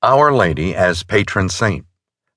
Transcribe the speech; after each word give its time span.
Our 0.00 0.32
Lady 0.32 0.76
as 0.76 1.02
Patron 1.02 1.48
Saint. 1.48 1.84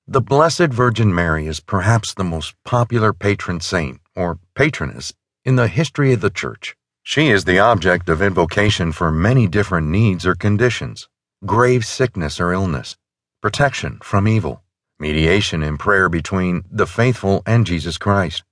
The 0.08 0.20
Blessed 0.20 0.72
Virgin 0.72 1.14
Mary 1.14 1.46
is 1.46 1.60
perhaps 1.60 2.12
the 2.12 2.24
most 2.24 2.56
popular 2.64 3.12
patron 3.12 3.60
saint, 3.60 4.00
or 4.16 4.40
patroness, 4.56 5.12
in 5.44 5.54
the 5.54 5.68
history 5.68 6.12
of 6.12 6.20
the 6.20 6.28
Church. 6.28 6.74
She 7.04 7.30
is 7.30 7.44
the 7.44 7.60
object 7.60 8.08
of 8.08 8.20
invocation 8.20 8.90
for 8.90 9.12
many 9.12 9.46
different 9.46 9.86
needs 9.86 10.26
or 10.26 10.34
conditions 10.34 11.08
grave 11.46 11.86
sickness 11.86 12.40
or 12.40 12.52
illness, 12.52 12.96
protection 13.40 14.00
from 14.02 14.26
evil, 14.26 14.64
mediation 14.98 15.62
in 15.62 15.78
prayer 15.78 16.08
between 16.08 16.64
the 16.68 16.86
faithful 16.86 17.44
and 17.46 17.64
Jesus 17.64 17.96
Christ, 17.96 18.42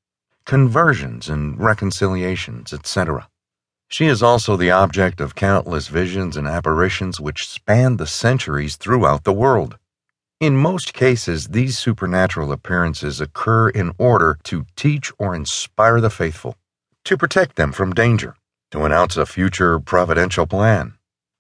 conversions 0.45 1.29
and 1.29 1.59
reconciliations, 1.59 2.73
etc. 2.73 3.29
She 3.93 4.07
is 4.07 4.23
also 4.23 4.57
the 4.57 4.71
object 4.71 5.21
of 5.21 5.35
countless 5.35 5.89
visions 5.89 6.37
and 6.37 6.47
apparitions 6.47 7.21
which 7.21 7.49
span 7.49 7.97
the 7.97 8.07
centuries 8.07 8.77
throughout 8.77 9.25
the 9.25 9.33
world. 9.33 9.79
In 10.39 10.57
most 10.57 10.95
cases, 10.95 11.49
these 11.49 11.77
supernatural 11.77 12.53
appearances 12.53 13.21
occur 13.21 13.69
in 13.69 13.93
order 13.99 14.39
to 14.45 14.65
teach 14.77 15.13
or 15.19 15.35
inspire 15.35 16.01
the 16.01 16.09
faithful, 16.09 16.57
to 17.05 17.17
protect 17.17 17.57
them 17.57 17.73
from 17.73 17.93
danger, 17.93 18.37
to 18.71 18.85
announce 18.85 19.17
a 19.17 19.27
future 19.27 19.81
providential 19.81 20.47
plan, 20.47 20.95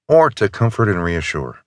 or 0.09 0.29
to 0.31 0.49
comfort 0.49 0.89
and 0.89 1.05
reassure. 1.05 1.61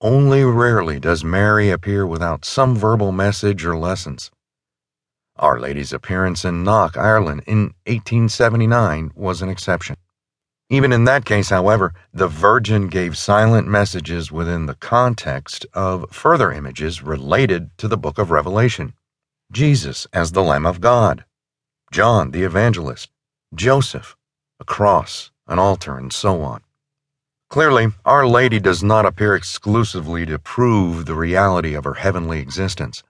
Only 0.00 0.42
rarely 0.42 0.98
does 0.98 1.22
Mary 1.22 1.70
appear 1.70 2.04
without 2.04 2.44
some 2.44 2.74
verbal 2.74 3.12
message 3.12 3.64
or 3.64 3.76
lessons. 3.76 4.32
Our 5.42 5.58
Lady's 5.58 5.92
appearance 5.92 6.44
in 6.44 6.62
Knock, 6.62 6.96
Ireland 6.96 7.42
in 7.48 7.74
1879 7.88 9.10
was 9.16 9.42
an 9.42 9.48
exception. 9.48 9.96
Even 10.70 10.92
in 10.92 11.02
that 11.06 11.24
case, 11.24 11.50
however, 11.50 11.92
the 12.14 12.28
Virgin 12.28 12.86
gave 12.86 13.18
silent 13.18 13.66
messages 13.66 14.30
within 14.30 14.66
the 14.66 14.76
context 14.76 15.66
of 15.74 16.08
further 16.12 16.52
images 16.52 17.02
related 17.02 17.76
to 17.78 17.88
the 17.88 17.96
book 17.96 18.18
of 18.18 18.30
Revelation 18.30 18.92
Jesus 19.50 20.06
as 20.12 20.30
the 20.30 20.44
Lamb 20.44 20.64
of 20.64 20.80
God, 20.80 21.24
John 21.90 22.30
the 22.30 22.44
Evangelist, 22.44 23.10
Joseph, 23.52 24.16
a 24.60 24.64
cross, 24.64 25.32
an 25.48 25.58
altar, 25.58 25.98
and 25.98 26.12
so 26.12 26.42
on. 26.42 26.62
Clearly, 27.50 27.88
Our 28.04 28.28
Lady 28.28 28.60
does 28.60 28.84
not 28.84 29.06
appear 29.06 29.34
exclusively 29.34 30.24
to 30.24 30.38
prove 30.38 31.04
the 31.04 31.16
reality 31.16 31.74
of 31.74 31.82
her 31.82 31.94
heavenly 31.94 32.38
existence. 32.38 33.02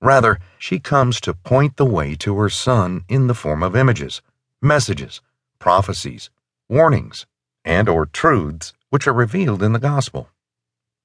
Rather, 0.00 0.38
she 0.58 0.78
comes 0.78 1.20
to 1.20 1.32
point 1.32 1.76
the 1.76 1.84
way 1.84 2.14
to 2.14 2.36
her 2.38 2.50
Son 2.50 3.04
in 3.08 3.26
the 3.26 3.34
form 3.34 3.62
of 3.62 3.74
images, 3.74 4.20
messages, 4.60 5.20
prophecies, 5.58 6.30
warnings, 6.68 7.26
and 7.64 7.88
or 7.88 8.06
truths 8.06 8.72
which 8.90 9.06
are 9.06 9.12
revealed 9.12 9.62
in 9.62 9.72
the 9.72 9.78
gospel. 9.78 10.28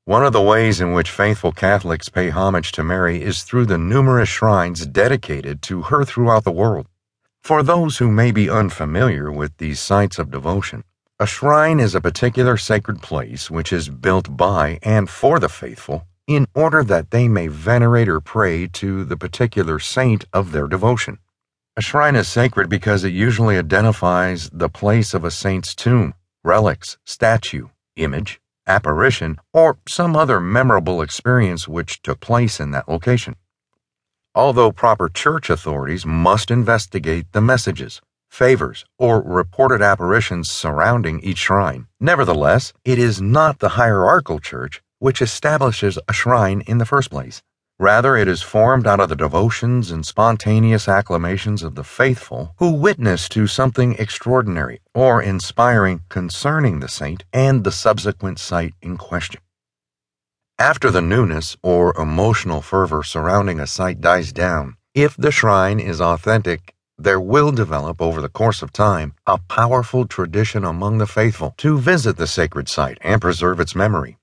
One 0.06 0.26
of 0.26 0.34
the 0.34 0.42
ways 0.42 0.82
in 0.82 0.94
which 0.94 1.12
faithful 1.12 1.52
Catholics 1.52 2.10
pay 2.10 2.30
homage 2.30 2.72
to 2.74 2.84
Mary 2.84 3.22
is 3.22 3.44
through 3.44 3.68
the 3.68 3.78
numerous 3.78 4.30
shrines 4.30 4.86
dedicated 4.86 5.62
to 5.64 5.84
her 5.84 6.04
throughout 6.04 6.44
the 6.44 6.52
world. 6.52 6.88
For 7.44 7.64
those 7.64 7.98
who 7.98 8.12
may 8.12 8.32
be 8.32 8.50
unfamiliar 8.50 9.32
with 9.32 9.58
these 9.58 9.80
sites 9.80 10.20
of 10.20 10.32
devotion, 10.32 10.84
a 11.20 11.26
shrine 11.26 11.80
is 11.80 11.96
a 11.96 12.02
particular 12.02 12.58
sacred 12.58 13.02
place 13.02 13.50
which 13.50 13.72
is 13.72 13.90
built 13.90 14.36
by 14.36 14.80
and 14.82 15.10
for 15.10 15.40
the 15.40 15.50
faithful 15.50 16.08
in 16.28 16.48
order 16.54 16.84
that 16.84 17.12
they 17.12 17.28
may 17.28 17.48
venerate 17.48 18.08
or 18.08 18.22
pray 18.22 18.68
to 18.68 19.04
the 19.04 19.18
particular 19.18 19.80
saint 19.80 20.26
of 20.32 20.52
their 20.52 20.68
devotion. 20.68 21.18
A 21.78 21.82
shrine 21.82 22.16
is 22.16 22.28
sacred 22.28 22.70
because 22.70 23.04
it 23.04 23.14
usually 23.14 23.58
identifies 23.58 24.50
the 24.52 24.70
place 24.70 25.14
of 25.14 25.24
a 25.24 25.32
saint's 25.32 25.74
tomb, 25.74 26.14
relics, 26.44 26.98
statue, 27.06 27.70
image, 27.96 28.42
apparition, 28.68 29.38
or 29.54 29.80
some 29.88 30.16
other 30.16 30.40
memorable 30.40 31.02
experience 31.02 31.68
which 31.68 32.02
took 32.02 32.20
place 32.20 32.60
in 32.60 32.72
that 32.72 32.88
location. 32.88 33.36
Although 34.36 34.72
proper 34.72 35.10
church 35.10 35.50
authorities 35.50 36.06
must 36.06 36.52
investigate 36.52 37.32
the 37.32 37.42
messages, 37.42 38.02
favors, 38.30 38.86
or 38.98 39.22
reported 39.22 39.82
apparitions 39.82 40.50
surrounding 40.50 41.20
each 41.22 41.40
shrine. 41.40 41.88
Nevertheless, 42.00 42.72
it 42.86 42.98
is 42.98 43.22
not 43.22 43.60
the 43.60 43.70
hierarchical 43.70 44.40
church 44.40 44.82
which 45.02 45.20
establishes 45.20 45.98
a 46.08 46.14
shrine 46.14 46.62
in 46.68 46.78
the 46.78 46.86
first 46.86 47.10
place. 47.10 47.42
Rather, 47.80 48.16
it 48.16 48.28
is 48.28 48.44
formed 48.44 48.86
out 48.86 49.00
of 49.00 49.10
the 49.10 49.16
devotions 49.16 49.90
and 49.90 50.06
spontaneous 50.06 50.88
acclamations 50.88 51.64
of 51.64 51.74
the 51.74 51.84
faithful 51.84 52.54
who 52.60 52.70
witness 52.70 53.28
to 53.28 53.48
something 53.48 53.96
extraordinary 53.98 54.80
or 54.94 55.20
inspiring 55.20 56.02
concerning 56.08 56.80
the 56.80 56.88
saint 56.88 57.24
and 57.34 57.64
the 57.64 57.72
subsequent 57.72 58.38
site 58.38 58.76
in 58.84 58.96
question. 58.98 59.42
After 60.60 60.92
the 60.92 61.02
newness 61.02 61.58
or 61.64 62.00
emotional 62.00 62.62
fervor 62.62 63.02
surrounding 63.02 63.60
a 63.60 63.66
site 63.66 64.02
dies 64.02 64.32
down, 64.32 64.76
if 64.94 65.18
the 65.18 65.32
shrine 65.32 65.80
is 65.80 66.00
authentic 66.00 66.76
there 67.00 67.20
will 67.20 67.52
develop 67.52 68.00
over 68.00 68.22
the 68.22 68.30
course 68.30 68.62
of 68.62 68.72
time 68.72 69.16
a 69.26 69.40
powerful 69.40 70.06
tradition 70.06 70.64
among 70.64 71.00
the 71.00 71.08
faithful 71.08 71.56
to 71.58 71.80
visit 71.80 72.18
the 72.18 72.28
sacred 72.28 72.70
site 72.70 73.00
and 73.02 73.20
preserve 73.20 73.60
its 73.60 73.74
memory. 73.74 74.20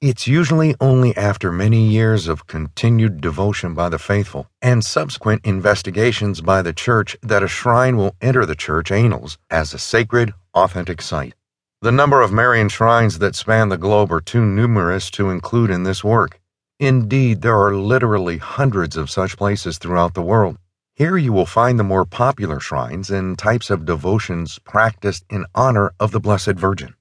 It's 0.00 0.26
usually 0.26 0.74
only 0.80 1.14
after 1.14 1.52
many 1.52 1.86
years 1.86 2.26
of 2.26 2.46
continued 2.46 3.20
devotion 3.20 3.74
by 3.74 3.90
the 3.90 3.98
faithful 3.98 4.46
and 4.62 4.82
subsequent 4.82 5.44
investigations 5.44 6.40
by 6.40 6.62
the 6.62 6.72
church 6.72 7.18
that 7.22 7.42
a 7.42 7.48
shrine 7.48 7.98
will 7.98 8.16
enter 8.18 8.46
the 8.46 8.54
church 8.54 8.90
annals 8.90 9.36
as 9.50 9.74
a 9.74 9.78
sacred, 9.78 10.32
authentic 10.54 11.02
site. 11.02 11.34
The 11.82 11.92
number 11.92 12.22
of 12.22 12.32
Marian 12.32 12.70
shrines 12.70 13.18
that 13.18 13.34
span 13.34 13.68
the 13.68 13.76
globe 13.76 14.10
are 14.10 14.22
too 14.22 14.42
numerous 14.42 15.10
to 15.10 15.28
include 15.28 15.68
in 15.68 15.82
this 15.82 16.02
work. 16.02 16.40
Indeed, 16.78 17.42
there 17.42 17.60
are 17.60 17.76
literally 17.76 18.38
hundreds 18.38 18.96
of 18.96 19.10
such 19.10 19.36
places 19.36 19.76
throughout 19.76 20.14
the 20.14 20.22
world. 20.22 20.56
Here 20.94 21.18
you 21.18 21.34
will 21.34 21.44
find 21.44 21.78
the 21.78 21.84
more 21.84 22.06
popular 22.06 22.58
shrines 22.58 23.10
and 23.10 23.38
types 23.38 23.68
of 23.68 23.84
devotions 23.84 24.58
practiced 24.60 25.26
in 25.28 25.44
honor 25.54 25.92
of 26.00 26.10
the 26.10 26.20
Blessed 26.20 26.56
Virgin. 26.56 26.94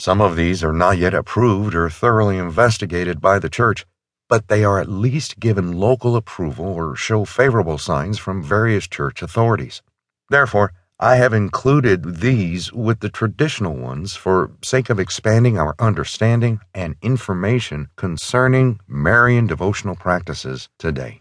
Some 0.00 0.22
of 0.22 0.34
these 0.34 0.64
are 0.64 0.72
not 0.72 0.96
yet 0.96 1.12
approved 1.12 1.74
or 1.74 1.90
thoroughly 1.90 2.38
investigated 2.38 3.20
by 3.20 3.38
the 3.38 3.50
Church, 3.50 3.84
but 4.30 4.48
they 4.48 4.64
are 4.64 4.80
at 4.80 4.88
least 4.88 5.38
given 5.38 5.72
local 5.72 6.16
approval 6.16 6.64
or 6.64 6.96
show 6.96 7.26
favorable 7.26 7.76
signs 7.76 8.18
from 8.18 8.42
various 8.42 8.88
church 8.88 9.20
authorities. 9.20 9.82
Therefore, 10.30 10.72
I 10.98 11.16
have 11.16 11.34
included 11.34 12.20
these 12.20 12.72
with 12.72 13.00
the 13.00 13.10
traditional 13.10 13.76
ones 13.76 14.16
for 14.16 14.52
sake 14.62 14.88
of 14.88 14.98
expanding 14.98 15.58
our 15.58 15.74
understanding 15.78 16.60
and 16.72 16.96
information 17.02 17.88
concerning 17.96 18.80
Marian 18.88 19.46
devotional 19.46 19.96
practices 19.96 20.70
today. 20.78 21.20